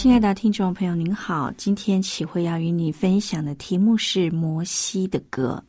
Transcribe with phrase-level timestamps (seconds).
[0.00, 1.52] 亲爱的听众朋友，您好！
[1.58, 5.62] 今天启慧要与你分享的题目是摩西的歌。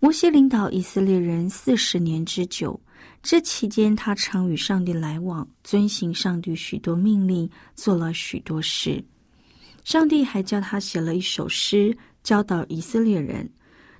[0.00, 2.78] 摩西领导以色列人四十年之久，
[3.22, 9.02] 这期间他常与上帝来往，遵行上帝许多命令，做了许多事。
[9.82, 13.50] 上帝还叫他写了一首诗，教导以色列人。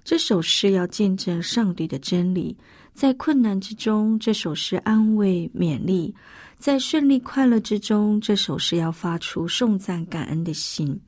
[0.05, 2.55] 这首诗要见证上帝的真理，
[2.93, 6.15] 在困难之中，这首诗安慰勉励。
[6.59, 10.99] 在顺利快乐之中，这首诗要发出颂赞感恩的心。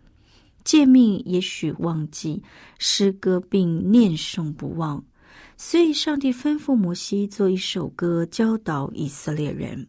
[0.65, 2.43] 诫命也许忘记，
[2.79, 5.03] 诗歌并念诵不忘。
[5.57, 9.87] 所以，上帝吩咐摩西做一首歌，教导以色列人。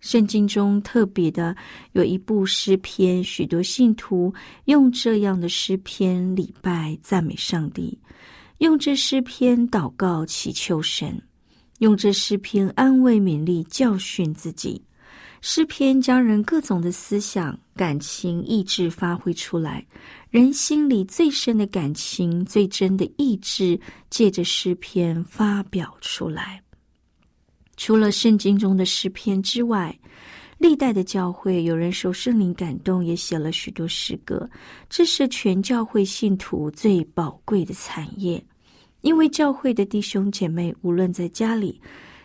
[0.00, 1.56] 圣经中特别的
[1.92, 4.34] 有一部诗篇，许多信徒
[4.66, 7.98] 用这样的诗篇礼拜赞美上帝，
[8.58, 11.22] 用这诗篇祷告祈求神。
[11.84, 14.82] 用这诗篇安慰勉励教训自己，
[15.42, 19.86] 诗篇将人各种的思想、感情、意志发挥出来，
[20.30, 23.78] 人心里最深的感情、最真的意志，
[24.08, 26.58] 借着诗篇发表出来。
[27.76, 29.94] 除了圣经中的诗篇之外，
[30.56, 34.48] 历代的教会有人受圣灵感动，也写了许多诗歌，
[34.88, 38.42] 这是全教会信徒最宝贵的产业。
[39.04, 41.78] 因为教会的弟兄姐妹，无论在家里，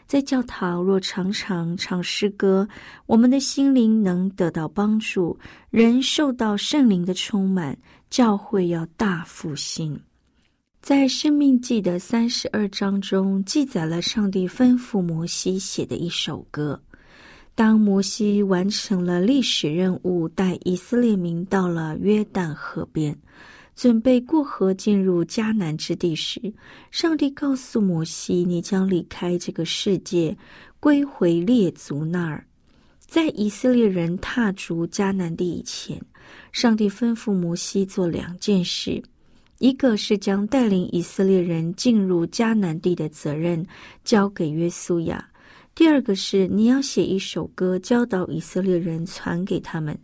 [0.07, 2.65] 在教堂，若常常唱诗歌，
[3.05, 5.37] 我们的心灵能得到帮助，
[5.69, 7.77] 人受到圣灵的充满，
[8.09, 9.99] 教会要大复兴。
[10.81, 16.81] 在《生命记》的三十二章中，记载了上帝吩咐摩西写的一首歌。
[17.55, 23.13] 当摩西完成了历史任务，带以色列民到了约旦河边。
[23.79, 26.53] 准备过河进入迦南之地时，
[26.91, 30.37] 上帝告诉摩西：“你将离开这个世界，
[30.81, 32.45] 归回列祖那儿。”
[32.99, 35.97] 在以色列人踏足迦南地以前，
[36.51, 39.01] 上帝吩咐摩西做两件事：
[39.59, 43.65] 一个是将带领以色列人进入迦南地的责任
[44.03, 45.17] 交给约书亚；
[45.73, 49.97] 第二个是你要写一首歌，教导以色列人，传给他们。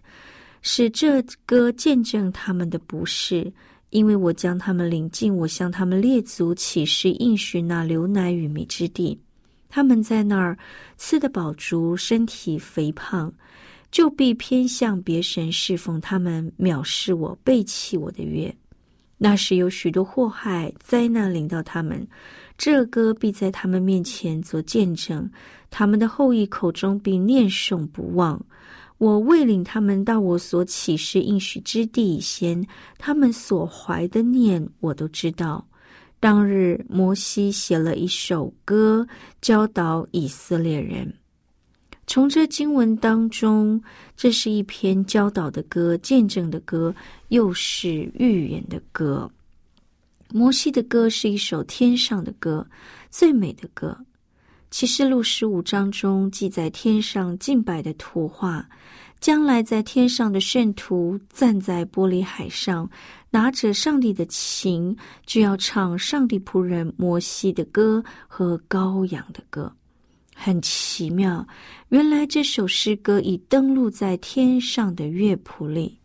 [0.67, 3.53] 使这歌见证他们的不是，
[3.91, 9.15] 因为我将他们领进我向他们列祖起誓应许那流奶与蜜之地，
[9.69, 10.57] 他们在那儿
[10.97, 13.31] 吃得饱足，身体肥胖，
[13.91, 18.51] 就必偏向别神侍奉他们，藐视我，背弃我的约。
[19.19, 22.05] 那时有许多祸害灾难临到他们，
[22.57, 25.29] 这歌必在他们面前做见证，
[25.69, 28.43] 他们的后裔口中必念诵不忘。
[28.97, 32.65] 我未领他们到我所启示应许之地以前，
[32.97, 35.65] 他们所怀的念我都知道。
[36.19, 39.05] 当日摩西写了一首歌，
[39.41, 41.13] 教导以色列人。
[42.07, 43.81] 从这经文当中，
[44.15, 46.95] 这是一篇教导的歌、见证的歌，
[47.27, 49.29] 又是预言的歌。
[50.31, 52.65] 摩西的歌是一首天上的歌，
[53.11, 53.97] 最美的歌。
[54.71, 58.67] 启示录十五章中记载天上敬拜的图画，
[59.25, 62.87] 将来在天上的圣徒站在玻璃海上，
[63.31, 64.95] 拿着上帝的琴，
[65.25, 69.75] 就要唱上帝仆人摩西的歌和羔羊的歌，
[70.35, 71.43] 很奇妙。
[71.89, 75.97] 原来这首诗歌已登录在天上的乐谱里。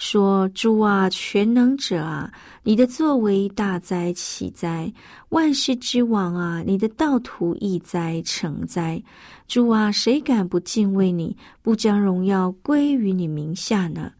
[0.00, 2.32] 说：“主啊，全能者啊，
[2.62, 4.90] 你的作为大哉奇哉！
[5.28, 9.00] 万世之王啊，你的道途易哉成哉！
[9.46, 14.10] 主啊，谁敢不敬畏你，不将荣耀归于你名下呢？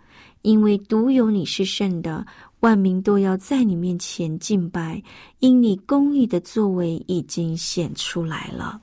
[0.42, 2.26] 因为独有你是圣的，
[2.60, 5.02] 万民都要在你面前敬拜，
[5.38, 8.78] 因你公义的作为已经显出来了。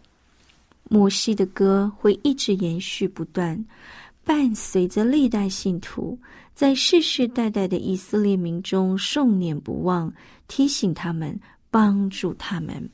[0.90, 3.64] 摩西的歌会一直延续不断，
[4.24, 6.18] 伴随着历代信徒
[6.57, 10.12] 在世世代代的以色列民中诵念不忘，
[10.48, 11.39] 提醒他们，
[11.69, 12.89] 帮助他们。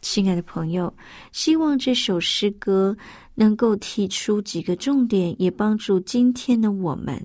[0.00, 0.90] 亲爱的朋友，
[1.30, 2.96] 希望这首诗歌
[3.34, 7.22] 能够提出几个重点，也帮助今天的我们。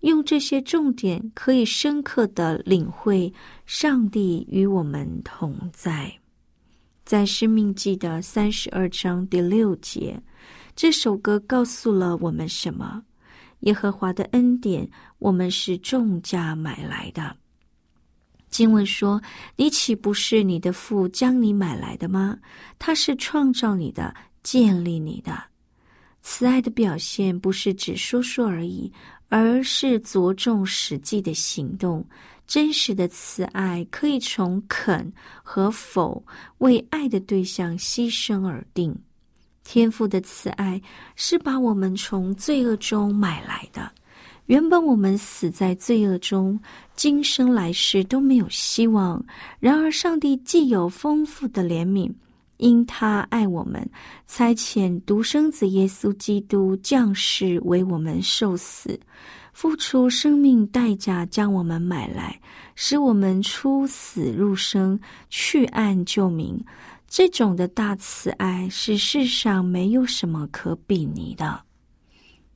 [0.00, 3.32] 用这些重点，可以深刻的领会
[3.64, 6.12] 上帝与我们同在。
[7.06, 10.22] 在《生命记》的三十二章第六节，
[10.74, 13.02] 这首歌告诉了我们什么？
[13.66, 17.36] 耶和华的恩典，我们是重价买来的。
[18.48, 19.20] 经文说
[19.54, 22.38] ：“你岂不是你的父将你买来的吗？
[22.78, 25.32] 他是创造你的，建立你的。
[26.22, 28.92] 慈爱的表现不是只说说而已。”
[29.28, 32.06] 而是着重实际的行动。
[32.46, 36.24] 真实的慈爱可以从肯和否
[36.58, 38.96] 为爱的对象牺牲而定。
[39.68, 40.80] 天赋的慈爱
[41.16, 43.90] 是把我们从罪恶中买来的。
[44.46, 46.58] 原本我们死在罪恶中，
[46.94, 49.20] 今生来世都没有希望。
[49.58, 52.08] 然而，上帝既有丰富的怜悯。
[52.58, 53.84] 因他爱我们，
[54.24, 58.98] 差遣独生子耶稣基督降世为我们受死，
[59.52, 62.40] 付出生命代价将我们买来，
[62.76, 64.98] 使我们出死入生，
[65.28, 66.56] 去暗救民。
[67.08, 71.62] 这种的大慈爱是世上没有什么可比拟的。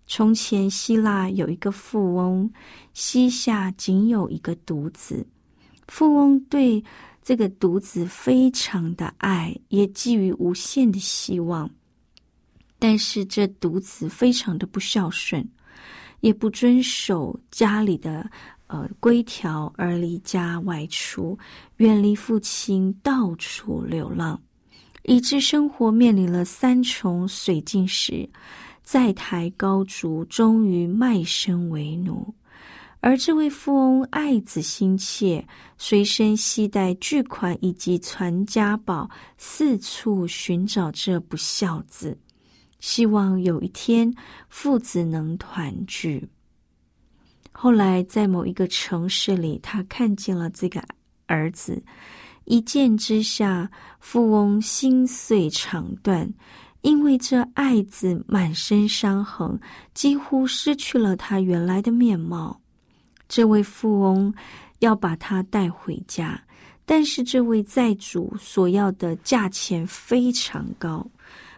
[0.06, 2.50] 从前希腊有一个富翁，
[2.92, 5.26] 膝下仅有一个独子，
[5.88, 6.82] 富翁对。
[7.22, 11.70] 这个独子非常的爱，也寄予无限的希望，
[12.78, 15.46] 但是这独子非常的不孝顺，
[16.20, 18.28] 也不遵守家里的
[18.70, 21.36] 呃规条，而离家外出，
[21.78, 24.40] 远离父亲，到处流浪，
[25.02, 28.28] 以致生活面临了三穷水尽时，
[28.82, 32.32] 在台高筑，终于卖身为奴。
[33.00, 35.46] 而这位富翁爱子心切，
[35.78, 42.16] 随身携带巨款以及传家宝，四处寻找这不孝子，
[42.78, 44.14] 希望有一天
[44.48, 46.28] 父子能团聚。
[47.62, 50.82] 后来在某一个城市里，他看见了这个
[51.26, 51.82] 儿子，
[52.46, 56.26] 一见之下，富翁心碎肠断，
[56.80, 59.60] 因为这爱子满身伤痕，
[59.92, 62.58] 几乎失去了他原来的面貌。
[63.28, 64.32] 这位富翁
[64.78, 66.42] 要把他带回家，
[66.86, 71.06] 但是这位债主所要的价钱非常高，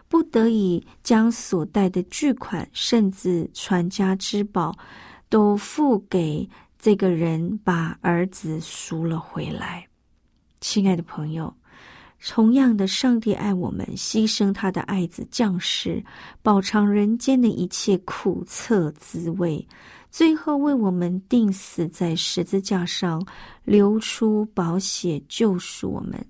[0.09, 4.77] 不得已将所带的巨款，甚至传家之宝，
[5.33, 6.47] 都付给
[6.77, 9.83] 这个人，把儿子赎了回来。
[10.61, 11.51] 亲爱的朋友，
[12.23, 16.03] 同样的，上帝爱我们，牺牲他的爱子降世，
[16.43, 19.67] 饱尝人间的一切苦涩滋味。
[20.11, 23.25] 最后为我们钉死在十字架上，
[23.63, 26.23] 流出宝血救赎我们。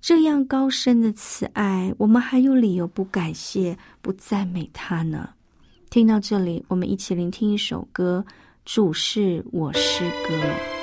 [0.00, 5.30] 这样高深的慈爱，我们还有理由不感谢、不赞美他呢？
[5.90, 8.24] 听到这里，我们一起聆听一首歌：
[8.64, 10.73] 主是我诗歌。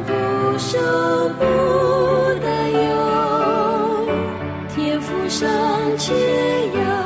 [0.00, 0.78] 不收
[1.38, 1.44] 不
[2.40, 4.08] 担忧，
[4.74, 5.48] 天斧上
[5.96, 6.12] 切
[6.74, 7.03] 药。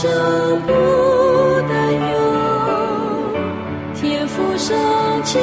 [0.00, 0.08] 生
[0.62, 0.72] 不
[1.68, 2.16] 担忧
[3.96, 4.76] 天赋上
[5.24, 5.42] 牵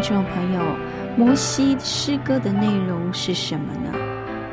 [0.00, 0.60] 听众朋友，
[1.16, 3.92] 摩西诗歌的内容是什么呢？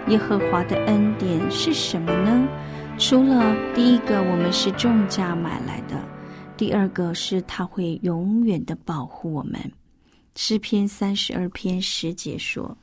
[0.08, 2.48] 耶和华的恩典是什么呢？
[2.98, 5.98] 除了第一个，我们是重价买来的；
[6.58, 9.62] 第二个是他会永远的保护我们。
[10.36, 12.76] 诗篇三十二篇十节说：“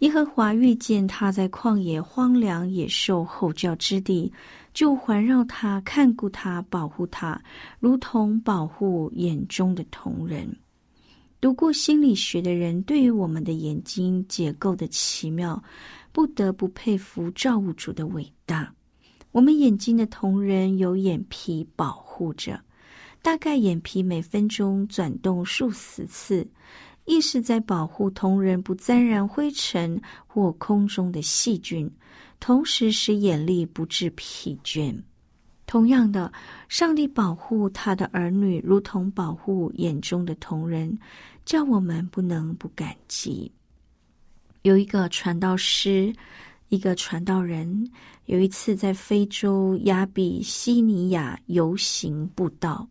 [0.00, 4.30] 耶和华遇见他在旷野荒凉野兽吼叫之地，
[4.74, 7.40] 就环绕他，看顾他，保护他，
[7.78, 10.46] 如同保护眼中的同人。”
[11.40, 15.62] 读过心理学的人，对于我们的眼睛结构的奇妙，
[16.12, 18.70] 不得不佩服造物主的伟大。
[19.32, 22.60] 我们眼睛的同仁有眼皮保护着，
[23.22, 26.46] 大概眼皮每分钟转动数十次，
[27.06, 31.90] 意是在保护同仁不沾染灰尘或空中的细菌，
[32.38, 34.94] 同时使眼力不致疲倦。
[35.70, 36.32] 同样的，
[36.68, 40.98] 上帝保护他的儿女，如同保护眼中的同仁。
[41.44, 43.50] 叫我们不能不感激。
[44.62, 46.12] 有一个传道师，
[46.70, 47.88] 一个传道人，
[48.26, 52.88] 有一次在非洲亚比西尼亚游行布道，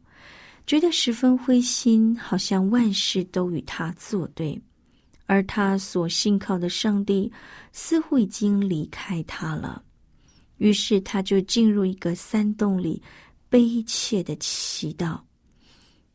[0.65, 4.57] 觉得十分灰心，好像万事都与他作对，
[5.25, 7.29] 而他所信靠的上帝
[7.73, 9.83] 似乎已经离开他了。
[10.59, 13.01] 于是他就进入一个山洞里，
[13.49, 15.19] 悲切的祈祷。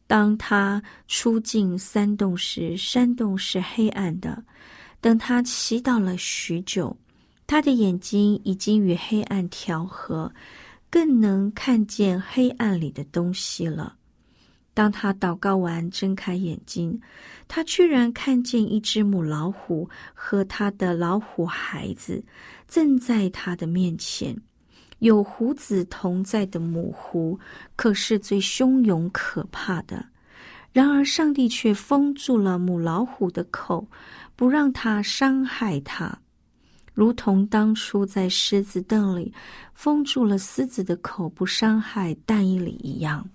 [0.07, 4.45] 当他出进山洞时，山洞是黑暗的。
[5.01, 6.97] 等他祈祷了许久，
[7.47, 10.33] 他的眼睛已经与黑暗调和，
[10.89, 13.97] 更能看见黑暗里的东西了。
[14.75, 17.01] 当他祷告完，睁开眼睛，
[17.47, 22.23] 他居然看见一只母老虎和他的老虎孩子
[22.67, 24.37] 正在他的面前。
[24.99, 27.39] 有胡子同在的母狐，
[27.77, 30.05] 可是最汹涌可怕的。
[30.73, 33.87] 然而，上帝却封住了母老虎的口，
[34.35, 36.19] 不让它伤害他，
[36.95, 39.33] 如同当初在狮子洞里
[39.75, 43.29] 封住了狮子的口，不伤害蛋一里一样。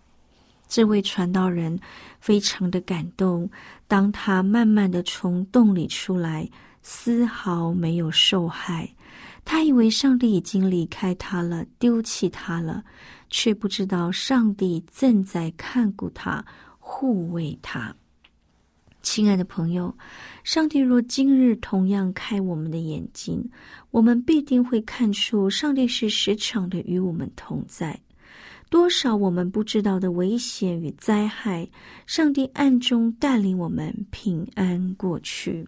[0.69, 1.77] 这位传道人
[2.21, 3.49] 非常的感动，
[3.88, 6.49] 当他慢慢的从洞里出来，
[6.83, 8.88] 丝毫没有受害。
[9.43, 12.83] 他以为上帝已经离开他了，丢弃他了，
[13.31, 16.45] 却不知道上帝正在看顾他，
[16.77, 17.93] 护卫他。
[19.01, 19.97] 亲爱的朋友，
[20.43, 23.49] 上帝若今日同样开我们的眼睛，
[23.89, 27.99] 我们必定会看出上帝是时常的与我们同在。
[28.69, 31.67] 多少我们不知道的危险与灾害，
[32.05, 35.67] 上帝暗中带领我们平安过去。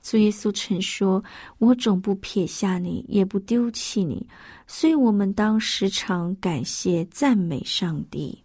[0.00, 1.22] 主耶稣曾说
[1.58, 4.26] ：“我总不撇下你，也不丢弃你。”
[4.66, 8.42] 所以，我们当时常感谢、赞美上帝。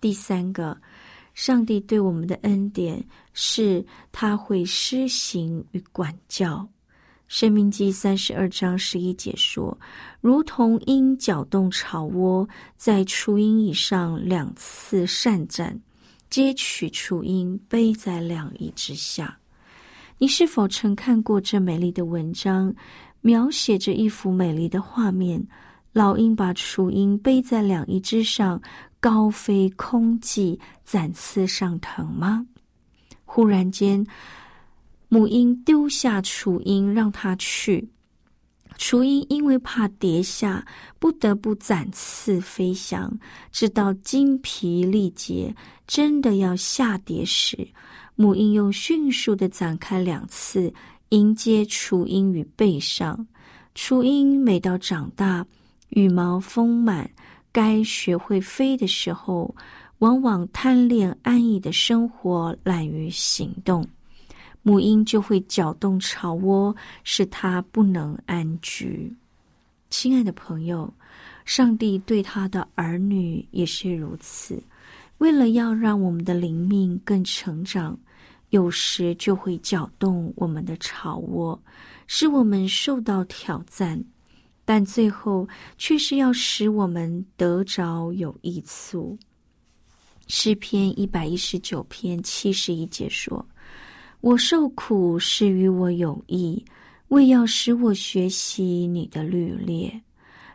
[0.00, 0.76] 第三个，
[1.32, 3.82] 上帝对我们的恩典是
[4.12, 6.68] 他会施行与管教。
[7.28, 9.76] 生命记三十二章十一节说
[10.22, 15.80] ：“如同鹰搅动巢窝，在雏鹰以上两次善战，
[16.30, 19.36] 皆取雏鹰背在两翼之下。”
[20.18, 22.72] 你是否曾看过这美丽的文章？
[23.22, 25.44] 描写着一幅美丽的画面：
[25.92, 28.62] 老鹰把雏鹰背在两翼之上，
[29.00, 32.46] 高飞空寂，展翅上腾吗？
[33.24, 34.06] 忽然间。
[35.08, 37.88] 母鹰丢下雏鹰，让它去。
[38.78, 40.66] 雏鹰因为怕跌下，
[40.98, 43.18] 不得不展翅飞翔，
[43.50, 45.54] 直到精疲力竭，
[45.86, 47.66] 真的要下跌时，
[48.16, 50.70] 母鹰又迅速的展开两次，
[51.08, 53.26] 迎接雏鹰于背上。
[53.74, 55.46] 雏鹰每到长大，
[55.90, 57.10] 羽毛丰满，
[57.52, 59.54] 该学会飞的时候，
[60.00, 63.86] 往往贪恋安逸的生活，懒于行动。
[64.66, 69.14] 母鹰就会搅动巢窝，使它不能安居。
[69.90, 70.92] 亲爱的朋友，
[71.44, 74.60] 上帝对他的儿女也是如此。
[75.18, 77.96] 为了要让我们的灵命更成长，
[78.50, 81.56] 有时就会搅动我们的巢窝，
[82.08, 84.02] 使我们受到挑战，
[84.64, 89.16] 但最后却是要使我们得着有益处。
[90.26, 93.46] 诗篇一百一十九篇七十一节说。
[94.26, 96.60] 我受苦是与我有益，
[97.10, 100.02] 为要使我学习你的律列。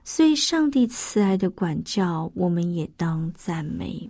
[0.04, 4.10] 所以，上帝慈爱的管教，我们也当赞美。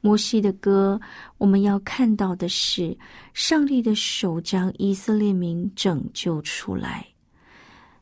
[0.00, 1.00] 摩西的歌，
[1.38, 2.98] 我们要看到的是，
[3.34, 7.06] 上帝的手将以色列民拯救出来。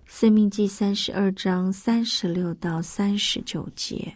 [0.06, 4.10] 生命记三十二章三十六到三十九节，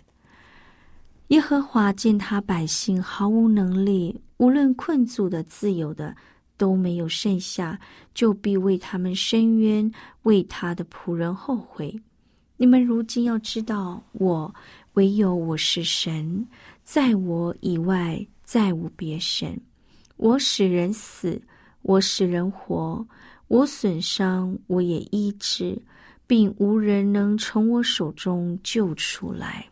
[1.26, 6.16] 耶和华见他百姓毫无能力，无论困住的、自由的。
[6.58, 7.80] 都没有剩下，
[8.12, 9.90] 就必为他们伸冤，
[10.24, 11.98] 为他的仆人后悔。
[12.58, 14.54] 你们如今要知道，我
[14.94, 16.46] 唯有我是神，
[16.82, 19.58] 在我以外再无别神。
[20.16, 21.40] 我使人死，
[21.82, 23.06] 我使人活，
[23.46, 25.80] 我损伤，我也医治，
[26.26, 29.64] 并无人能从我手中救出来。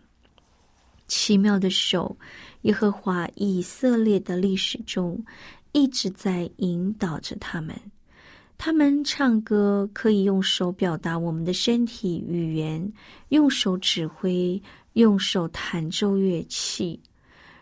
[1.09, 2.16] 奇妙的手，
[2.62, 5.25] 耶和华以色列的历史中。
[5.77, 7.79] 一直在引导着他们。
[8.57, 12.91] 他们唱歌可以用手表达我们的身体语言，
[13.29, 14.61] 用手指挥，
[14.95, 16.99] 用手弹奏乐器。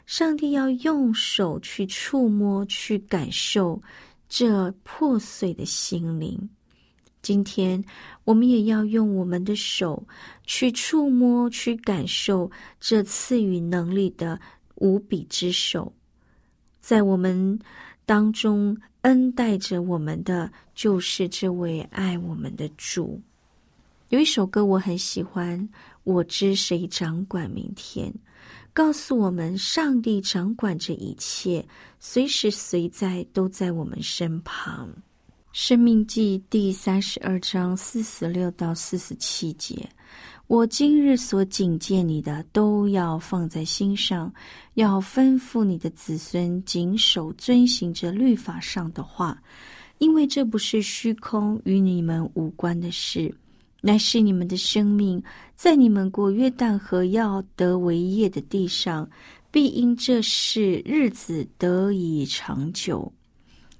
[0.06, 3.82] 上帝要用手去触摸、去感受
[4.28, 6.48] 这破碎的心灵。
[7.20, 7.84] 今天，
[8.22, 10.06] 我们也要用我们的手
[10.44, 12.48] 去触摸、去感受
[12.78, 14.40] 这赐予能力的
[14.76, 15.92] 无比之手，
[16.80, 17.58] 在我们。
[18.06, 23.20] 当中恩待着我们的，就是这位爱我们的主。
[24.10, 25.68] 有一首歌我很喜欢，
[26.04, 28.12] 我知谁掌管明天，
[28.72, 31.66] 告诉我们上帝掌管着一切，
[31.98, 34.88] 随时随在都在我们身旁。
[35.52, 39.88] 生命记第三十二章四十六到四十七节。
[40.46, 44.32] 我今日所警戒你的，都要放在心上，
[44.74, 49.42] 要吩咐你的子孙谨守遵行着律法上的话，
[49.98, 53.34] 因为这不是虚空与你们无关的事，
[53.80, 55.20] 乃是你们的生命，
[55.54, 59.08] 在你们过约旦河要得为业的地上，
[59.50, 63.10] 必因这事日子得以长久。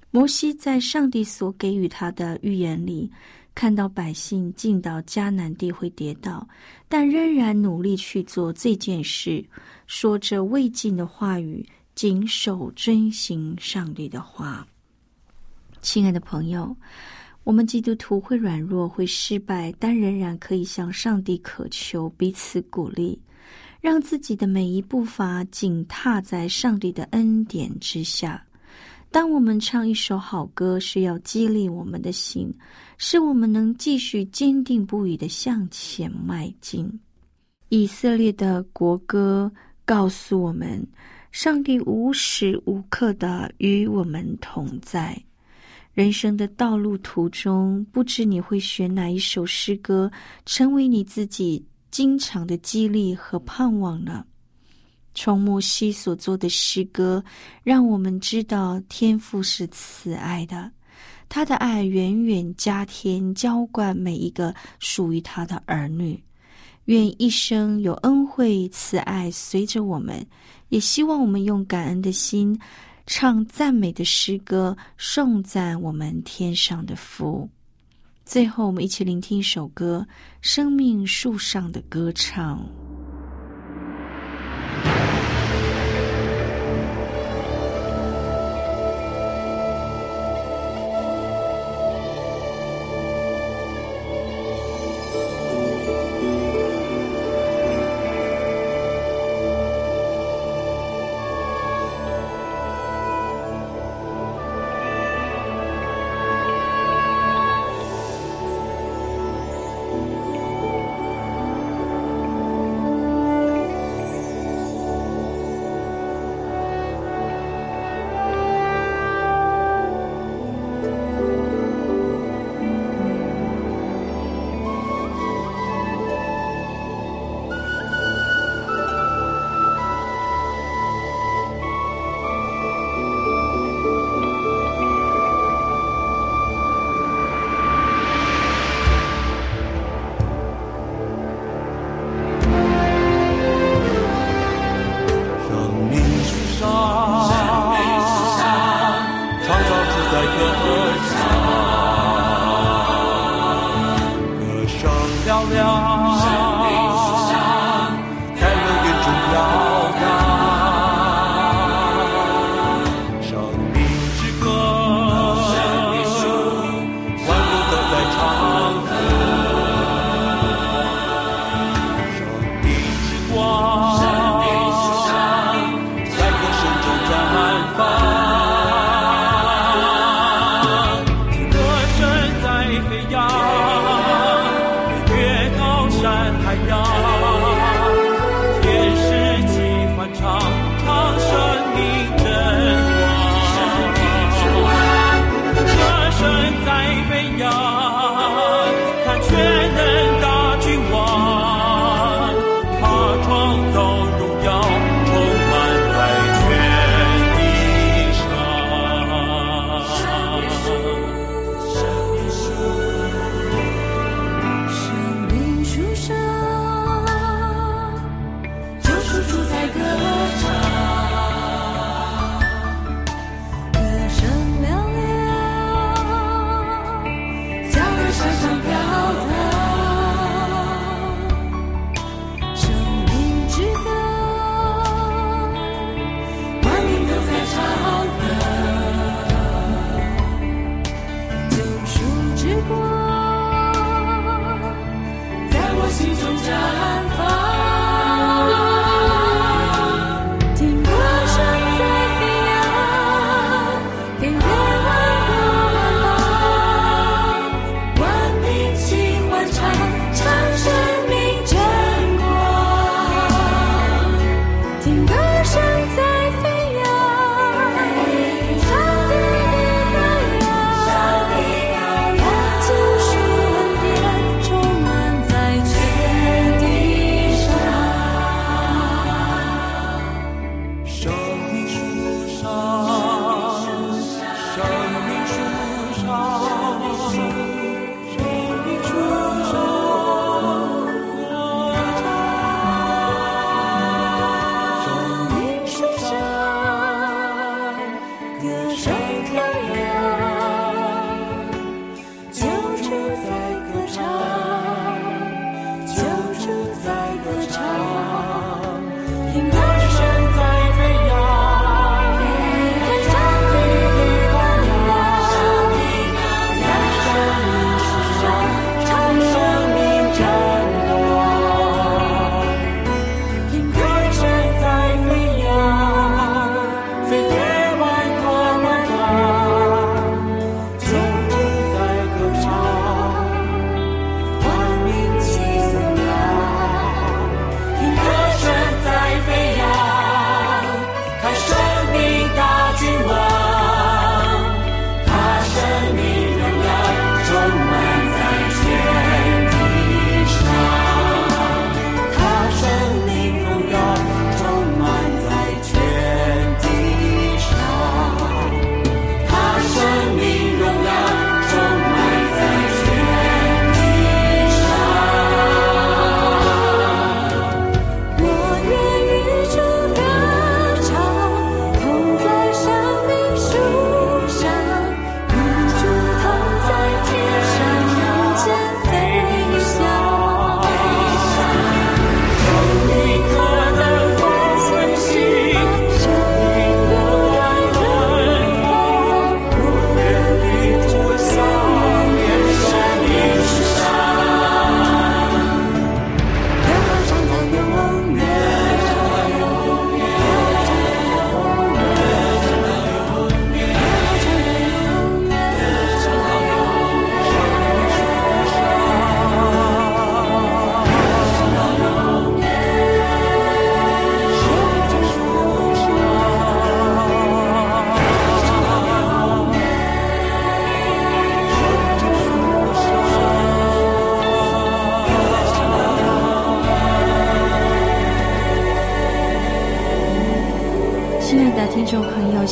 [0.09, 3.11] 摩西在上帝所给予他的预言里。
[3.55, 6.45] 看到百姓进到迦南地会跌倒，
[6.89, 9.43] 但仍然努力去做这件事，
[9.87, 11.65] 说着未尽的话语，
[11.95, 14.67] 谨守遵行上帝的话。
[15.81, 16.75] 亲爱的朋友，
[17.45, 23.17] 我们基督徒会软弱，会失败，但仍然可以向上帝渴求，彼此鼓励，
[23.79, 28.44] 让自己的每一步伐紧踏在上帝的恩典之下。
[29.15, 32.53] 当我们唱一首好歌，是要激励我们的心。
[32.97, 36.85] 使我们能继续坚定不移的向前迈进。
[37.69, 39.49] 以色列的国歌
[39.85, 40.85] 告诉我们，
[41.31, 45.17] 上帝无时无刻的与我们同在。
[45.93, 50.11] 人生的道路途中，不知你会选哪一首诗歌，
[50.45, 54.25] 成为你自己经常的激励和盼望呢？
[55.15, 57.23] 从摩西所做的诗歌，
[57.63, 60.69] 让我们知道天父是慈爱的。
[61.27, 66.21] 他的爱远远加添浇灌每一个属于他的儿女，
[66.85, 70.23] 愿一生有恩惠慈爱随着我们，
[70.69, 72.57] 也希望我们用感恩的心
[73.07, 77.49] 唱赞美的诗歌，颂赞我们天上的福。
[78.23, 80.05] 最后，我们一起聆听一首歌
[80.41, 82.59] 《生命树上的歌唱》。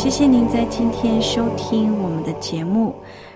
[0.03, 2.93] 谢谢您在今天收听我们的节目。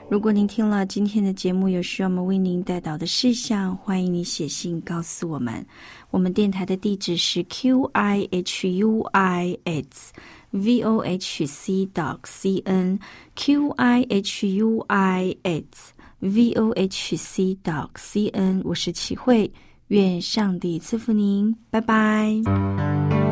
[0.09, 5.65] 如果您听了今天的节目，有需要我们为您带导的事项，欢迎你写信告诉我们。
[6.11, 10.11] 我们电台的地址是 q i h u i s
[10.51, 12.99] v o h c dot c n
[13.33, 18.61] q i h u i s v o h c dot c n。
[18.65, 19.49] 我是齐慧，
[19.87, 23.26] 愿上帝赐福您，拜拜。